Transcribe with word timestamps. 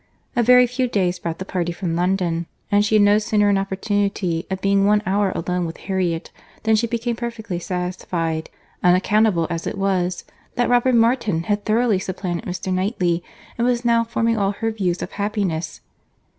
A 0.35 0.41
very 0.41 0.65
few 0.65 0.87
days 0.87 1.19
brought 1.19 1.37
the 1.37 1.45
party 1.45 1.71
from 1.71 1.95
London, 1.95 2.47
and 2.71 2.83
she 2.83 2.95
had 2.95 3.03
no 3.03 3.19
sooner 3.19 3.49
an 3.49 3.57
opportunity 3.59 4.47
of 4.49 4.59
being 4.59 4.83
one 4.87 5.03
hour 5.05 5.31
alone 5.35 5.67
with 5.67 5.77
Harriet, 5.77 6.31
than 6.63 6.75
she 6.75 6.87
became 6.87 7.15
perfectly 7.15 7.59
satisfied—unaccountable 7.59 9.45
as 9.51 9.67
it 9.67 9.77
was!—that 9.77 10.69
Robert 10.69 10.95
Martin 10.95 11.43
had 11.43 11.65
thoroughly 11.65 11.99
supplanted 11.99 12.45
Mr. 12.45 12.73
Knightley, 12.73 13.23
and 13.59 13.67
was 13.67 13.85
now 13.85 14.03
forming 14.03 14.37
all 14.39 14.53
her 14.53 14.71
views 14.71 15.03
of 15.03 15.11
happiness. 15.11 15.81